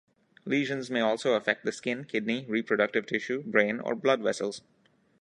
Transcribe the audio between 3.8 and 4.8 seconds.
blood vessels.